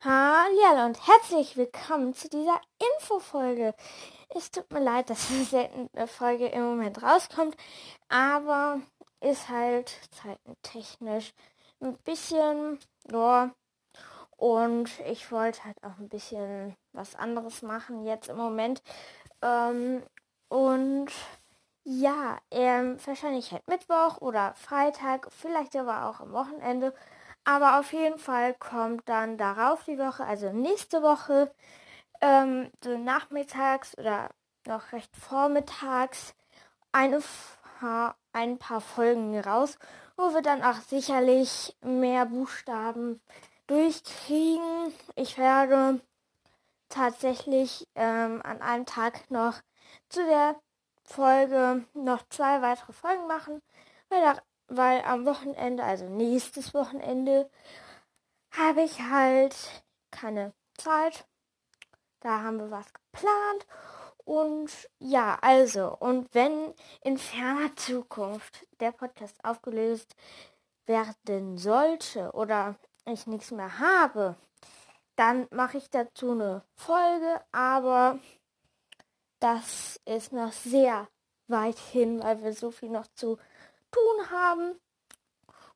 Hallo 0.00 0.86
und 0.86 1.08
herzlich 1.08 1.56
willkommen 1.56 2.14
zu 2.14 2.28
dieser 2.28 2.60
Infofolge. 3.00 3.74
Es 4.28 4.52
tut 4.52 4.70
mir 4.70 4.78
leid, 4.78 5.10
dass 5.10 5.28
eine 5.28 5.42
seltene 5.42 6.06
Folge 6.06 6.46
im 6.46 6.62
Moment 6.62 7.02
rauskommt, 7.02 7.56
aber 8.08 8.80
ist 9.20 9.48
halt 9.48 9.98
zeitentechnisch 10.12 11.34
ein 11.80 11.96
bisschen, 12.04 12.78
ja. 13.10 13.52
Und 14.36 14.88
ich 15.00 15.32
wollte 15.32 15.64
halt 15.64 15.82
auch 15.82 15.98
ein 15.98 16.08
bisschen 16.08 16.76
was 16.92 17.16
anderes 17.16 17.62
machen 17.62 18.04
jetzt 18.04 18.28
im 18.28 18.36
Moment. 18.36 18.84
Ähm, 19.42 20.04
und 20.46 21.10
ja, 21.82 22.38
ähm, 22.52 22.98
wahrscheinlich 23.04 23.50
halt 23.50 23.66
Mittwoch 23.66 24.18
oder 24.20 24.54
Freitag, 24.54 25.26
vielleicht 25.32 25.74
aber 25.74 26.08
auch 26.08 26.20
am 26.20 26.32
Wochenende. 26.32 26.94
Aber 27.48 27.78
auf 27.80 27.94
jeden 27.94 28.18
Fall 28.18 28.52
kommt 28.52 29.08
dann 29.08 29.38
darauf 29.38 29.82
die 29.84 29.96
Woche, 29.98 30.22
also 30.22 30.52
nächste 30.52 31.00
Woche, 31.00 31.50
ähm, 32.20 32.70
so 32.84 32.98
nachmittags 32.98 33.96
oder 33.96 34.28
noch 34.66 34.92
recht 34.92 35.16
vormittags 35.16 36.34
eine, 36.92 37.22
ein 38.34 38.58
paar 38.58 38.80
Folgen 38.82 39.40
raus, 39.40 39.78
wo 40.18 40.34
wir 40.34 40.42
dann 40.42 40.62
auch 40.62 40.74
sicherlich 40.74 41.74
mehr 41.80 42.26
Buchstaben 42.26 43.18
durchkriegen. 43.66 44.92
Ich 45.14 45.38
werde 45.38 46.02
tatsächlich 46.90 47.88
ähm, 47.94 48.42
an 48.44 48.60
einem 48.60 48.84
Tag 48.84 49.30
noch 49.30 49.54
zu 50.10 50.22
der 50.26 50.54
Folge 51.02 51.86
noch 51.94 52.28
zwei 52.28 52.60
weitere 52.60 52.92
Folgen 52.92 53.26
machen, 53.26 53.62
weil 54.10 54.20
da 54.20 54.34
weil 54.68 55.02
am 55.02 55.26
Wochenende, 55.26 55.82
also 55.82 56.06
nächstes 56.06 56.74
Wochenende, 56.74 57.50
habe 58.50 58.82
ich 58.82 59.00
halt 59.00 59.56
keine 60.10 60.52
Zeit. 60.76 61.26
Da 62.20 62.42
haben 62.42 62.58
wir 62.58 62.70
was 62.70 62.86
geplant. 62.92 63.66
Und 64.24 64.70
ja, 64.98 65.38
also, 65.40 65.96
und 65.96 66.34
wenn 66.34 66.74
in 67.02 67.16
ferner 67.16 67.74
Zukunft 67.76 68.66
der 68.80 68.92
Podcast 68.92 69.42
aufgelöst 69.42 70.14
werden 70.86 71.56
sollte 71.56 72.32
oder 72.32 72.76
ich 73.06 73.26
nichts 73.26 73.50
mehr 73.50 73.78
habe, 73.78 74.36
dann 75.16 75.48
mache 75.50 75.78
ich 75.78 75.88
dazu 75.90 76.32
eine 76.32 76.62
Folge, 76.74 77.40
aber 77.52 78.18
das 79.40 80.00
ist 80.04 80.32
noch 80.32 80.52
sehr 80.52 81.08
weit 81.46 81.78
hin, 81.78 82.22
weil 82.22 82.42
wir 82.42 82.52
so 82.52 82.70
viel 82.70 82.90
noch 82.90 83.06
zu 83.14 83.38
tun 83.90 84.30
haben. 84.30 84.80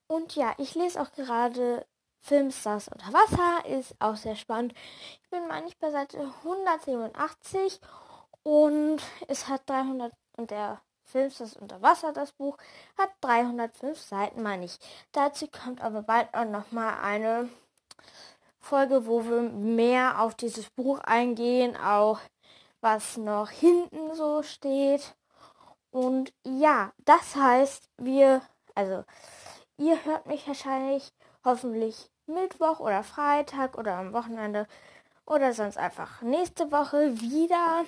Und 0.07 0.35
ja, 0.37 0.55
ich 0.59 0.75
lese 0.75 1.01
auch 1.01 1.13
gerade 1.13 1.87
Filmstars 2.21 2.89
unter 2.89 3.13
Wasser, 3.13 3.67
ist 3.67 3.95
auch 3.99 4.17
sehr 4.17 4.37
spannend. 4.37 4.75
Ich 5.23 5.31
bin 5.31 5.47
meine 5.49 5.67
ich 5.67 5.79
bei 5.79 5.91
Seite 5.91 6.19
187 6.45 7.81
und 8.43 9.01
es 9.29 9.49
hat 9.49 9.69
300 9.69 10.13
und 10.37 10.51
der 10.51 10.81
Filmstars 11.05 11.57
unter 11.57 11.83
Wasser, 11.83 12.13
das 12.13 12.33
Buch, 12.33 12.57
hat 12.97 13.11
305 13.21 14.01
Seiten, 14.01 14.43
meine 14.43 14.65
ich. 14.65 14.79
Dazu 15.13 15.47
kommt 15.49 15.81
aber 15.81 16.03
bald 16.03 16.33
auch 16.33 16.45
noch 16.45 16.73
mal 16.73 17.01
eine 17.03 17.49
Folge, 18.59 19.07
wo 19.07 19.25
wir 19.25 19.43
mehr 19.43 20.21
auf 20.21 20.35
dieses 20.35 20.71
Buch 20.71 21.01
eingehen, 21.01 21.77
auch 21.77 22.21
was 22.81 23.17
noch 23.17 23.51
hinten 23.51 24.15
so 24.15 24.43
steht. 24.43 25.15
Und 25.93 26.33
ja, 26.43 26.93
das 27.05 27.37
heißt, 27.37 27.91
wir, 27.99 28.41
also 28.75 29.05
ihr 29.77 30.03
hört 30.05 30.27
mich 30.27 30.49
wahrscheinlich 30.49 31.13
hoffentlich 31.45 32.11
Mittwoch 32.27 32.81
oder 32.81 33.05
Freitag 33.05 33.77
oder 33.77 33.97
am 33.97 34.15
Wochenende 34.15 34.67
oder 35.27 35.53
sonst 35.53 35.77
einfach 35.77 36.23
nächste 36.23 36.73
Woche 36.73 37.21
wieder. 37.21 37.85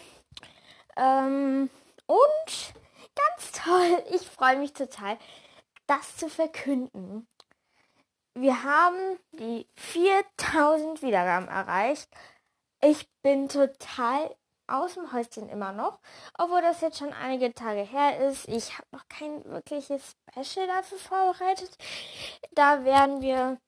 Ähm, 0.97 1.70
und 2.06 2.75
ganz 3.14 3.53
toll, 3.53 4.04
ich 4.14 4.28
freue 4.28 4.59
mich 4.59 4.75
total, 4.75 5.19
das 5.87 6.16
zu 6.16 6.28
verkünden. 6.28 7.26
Wir 8.34 8.64
haben 8.64 9.19
die 9.32 9.66
4000 9.76 11.00
Wiedergaben 11.00 11.48
erreicht. 11.48 12.10
Ich 12.82 13.09
bin 13.22 13.48
total 13.48 14.37
aus 14.66 14.94
dem 14.94 15.12
Häuschen 15.12 15.48
immer 15.48 15.72
noch, 15.72 15.98
obwohl 16.38 16.62
das 16.62 16.80
jetzt 16.80 16.98
schon 16.98 17.12
einige 17.12 17.52
Tage 17.54 17.82
her 17.82 18.28
ist. 18.28 18.48
Ich 18.48 18.76
habe 18.76 18.88
noch 18.92 19.06
kein 19.08 19.44
wirkliches 19.44 20.16
Special 20.30 20.66
dafür 20.66 20.98
vorbereitet. 20.98 21.76
Da 22.52 22.84
werden 22.84 23.20
wir, 23.20 23.58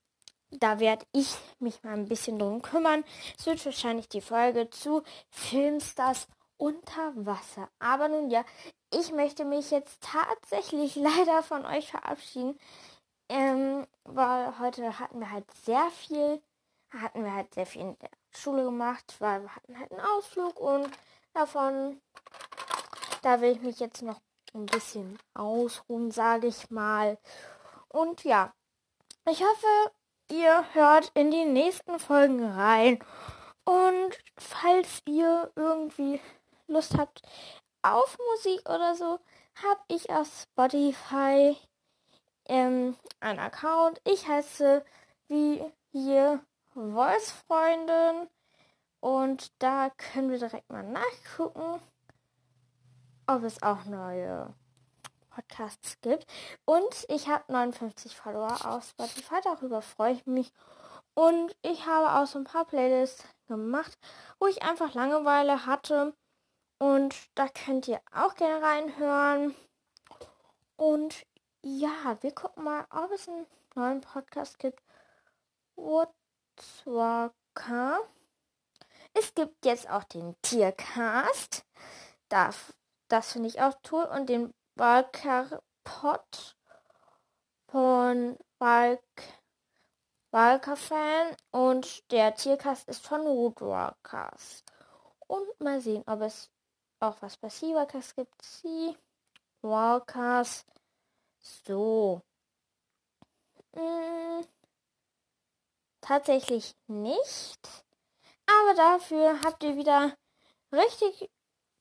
da 0.50 0.80
werde 0.80 1.04
ich 1.12 1.36
mich 1.58 1.82
mal 1.82 1.94
ein 1.94 2.08
bisschen 2.08 2.38
drum 2.38 2.62
kümmern. 2.62 3.04
Es 3.38 3.46
wird 3.46 3.64
wahrscheinlich 3.64 4.08
die 4.08 4.20
Folge 4.20 4.70
zu 4.70 5.02
Filmstars 5.30 6.28
unter 6.56 7.12
Wasser. 7.14 7.68
Aber 7.78 8.08
nun 8.08 8.30
ja, 8.30 8.44
ich 8.92 9.12
möchte 9.12 9.44
mich 9.44 9.70
jetzt 9.70 10.02
tatsächlich 10.02 10.96
leider 10.96 11.42
von 11.42 11.64
euch 11.66 11.90
verabschieden, 11.90 12.58
ähm, 13.28 13.86
weil 14.04 14.58
heute 14.58 14.98
hatten 14.98 15.20
wir 15.20 15.30
halt 15.30 15.50
sehr 15.64 15.90
viel, 15.90 16.40
hatten 16.90 17.24
wir 17.24 17.34
halt 17.34 17.52
sehr 17.54 17.66
viel 17.66 17.82
Schule 18.36 18.64
gemacht, 18.64 19.16
weil 19.19 19.42
wir 19.42 19.54
hatten 19.54 19.78
halt 19.78 19.91
einen 19.92 20.00
Ausflug 20.00 20.58
und 20.58 20.91
davon, 21.34 22.00
da 23.22 23.41
will 23.41 23.52
ich 23.52 23.62
mich 23.62 23.80
jetzt 23.80 24.02
noch 24.02 24.20
ein 24.54 24.66
bisschen 24.66 25.19
ausruhen, 25.34 26.10
sage 26.10 26.46
ich 26.46 26.70
mal. 26.70 27.19
Und 27.88 28.25
ja, 28.25 28.52
ich 29.28 29.42
hoffe, 29.42 29.92
ihr 30.30 30.64
hört 30.75 31.10
in 31.14 31.30
die 31.30 31.44
nächsten 31.44 31.98
Folgen 31.98 32.44
rein. 32.44 32.98
Und 33.64 34.16
falls 34.38 35.02
ihr 35.06 35.50
irgendwie 35.56 36.20
Lust 36.69 36.96
habt 36.96 37.22
auf 37.82 38.16
Musik 38.32 38.69
oder 38.69 38.94
so, 38.94 39.19
habe 39.62 39.80
ich 39.88 40.10
auf 40.10 40.28
Spotify 40.42 41.56
ähm, 42.48 42.96
einen 43.20 43.38
Account. 43.38 44.00
Ich 44.04 44.28
heiße 44.28 44.84
wie 45.28 45.62
hier 45.91 46.41
Voice-Freundin. 46.76 48.28
Und 49.00 49.53
da 49.62 49.91
können 49.97 50.31
wir 50.31 50.38
direkt 50.38 50.70
mal 50.70 50.82
nachgucken, 50.82 51.81
ob 53.26 53.42
es 53.44 53.62
auch 53.62 53.84
neue 53.84 54.54
Podcasts 55.31 56.00
gibt. 56.00 56.26
Und 56.64 57.06
ich 57.09 57.28
habe 57.28 57.50
59 57.53 58.16
Follower 58.16 58.59
auf 58.64 58.88
Spotify, 58.88 59.37
darüber 59.42 59.82
freue 59.82 60.12
ich 60.12 60.26
mich. 60.26 60.53
Und 61.14 61.56
ich 61.62 61.87
habe 61.87 62.20
auch 62.20 62.26
so 62.26 62.38
ein 62.38 62.44
paar 62.44 62.66
Playlists 62.66 63.25
gemacht, 63.48 63.97
wo 64.38 64.47
ich 64.47 64.62
einfach 64.62 64.94
Langeweile 64.94 65.64
hatte. 65.66 66.14
Und 66.78 67.14
da 67.34 67.48
könnt 67.48 67.88
ihr 67.88 68.00
auch 68.12 68.34
gerne 68.34 68.62
reinhören. 68.62 69.54
Und 70.76 71.26
ja, 71.62 72.19
wir 72.20 72.34
gucken 72.34 72.64
mal, 72.64 72.87
ob 72.91 73.10
es 73.12 73.28
einen 73.28 73.47
neuen 73.75 74.03
Podcast 74.03 74.58
gibt. 74.58 74.82
What 75.75 76.10
Walker. 76.84 78.00
Es 79.15 79.34
gibt 79.34 79.65
jetzt 79.65 79.89
auch 79.89 80.05
den 80.05 80.34
Tiercast. 80.43 81.65
Das, 82.28 82.56
das 83.09 83.33
finde 83.33 83.49
ich 83.49 83.61
auch 83.61 83.75
toll. 83.83 84.05
Und 84.05 84.28
den 84.28 84.53
Walker 84.75 85.62
Pot 85.84 86.56
von 87.69 88.37
Walk, 88.59 89.00
Walker 90.31 90.77
Fan. 90.77 91.37
Und 91.50 92.11
der 92.11 92.34
Tiercast 92.34 92.88
ist 92.88 93.06
von 93.06 93.23
Woodwalkers. 93.25 94.65
Und 95.27 95.61
mal 95.61 95.81
sehen, 95.81 96.05
ob 96.06 96.21
es 96.21 96.50
auch 97.00 97.17
was 97.21 97.37
bei 97.37 97.49
Seawalkers 97.49 98.14
gibt. 98.14 98.43
Sea 98.43 98.94
Walkers. 99.62 100.64
So. 101.41 102.23
Tatsächlich 106.06 106.75
nicht. 106.87 107.85
Aber 108.47 108.75
dafür 108.75 109.41
habt 109.44 109.62
ihr 109.64 109.76
wieder 109.76 110.12
richtig 110.73 111.31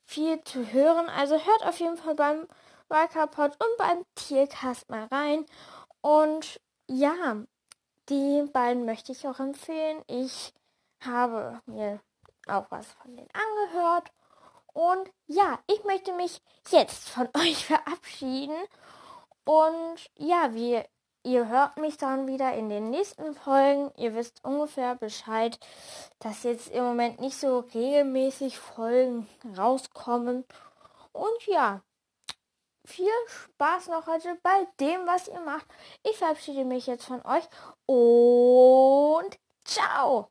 viel 0.04 0.42
zu 0.44 0.72
hören. 0.72 1.08
Also 1.08 1.34
hört 1.34 1.64
auf 1.64 1.78
jeden 1.78 1.96
Fall 1.96 2.14
beim 2.14 2.46
Wildcard 2.88 3.38
und 3.38 3.76
beim 3.78 4.04
Tiercast 4.14 4.88
mal 4.88 5.04
rein. 5.06 5.46
Und 6.00 6.60
ja, 6.88 7.36
die 8.08 8.48
beiden 8.52 8.84
möchte 8.84 9.12
ich 9.12 9.26
auch 9.26 9.40
empfehlen. 9.40 10.02
Ich 10.06 10.52
habe 11.04 11.60
mir 11.66 12.00
auch 12.46 12.66
was 12.70 12.92
von 12.92 13.16
denen 13.16 13.28
angehört. 13.32 14.12
Und 14.72 15.10
ja, 15.26 15.58
ich 15.66 15.84
möchte 15.84 16.12
mich 16.12 16.40
jetzt 16.70 17.08
von 17.08 17.28
euch 17.36 17.66
verabschieden. 17.66 18.56
Und 19.44 20.10
ja, 20.16 20.52
wir 20.54 20.84
Ihr 21.26 21.48
hört 21.48 21.76
mich 21.76 21.96
dann 21.96 22.28
wieder 22.28 22.54
in 22.54 22.68
den 22.68 22.90
nächsten 22.90 23.34
Folgen. 23.34 23.90
Ihr 23.96 24.14
wisst 24.14 24.44
ungefähr 24.44 24.94
Bescheid, 24.94 25.58
dass 26.20 26.44
jetzt 26.44 26.68
im 26.68 26.84
Moment 26.84 27.18
nicht 27.18 27.36
so 27.36 27.64
regelmäßig 27.74 28.60
Folgen 28.60 29.26
rauskommen. 29.58 30.44
Und 31.10 31.46
ja, 31.48 31.80
viel 32.84 33.10
Spaß 33.26 33.88
noch 33.88 34.06
heute 34.06 34.38
bei 34.40 34.68
dem, 34.78 35.04
was 35.08 35.26
ihr 35.26 35.40
macht. 35.40 35.66
Ich 36.04 36.16
verabschiede 36.16 36.64
mich 36.64 36.86
jetzt 36.86 37.06
von 37.06 37.20
euch 37.26 37.48
und 37.86 39.36
ciao! 39.64 40.30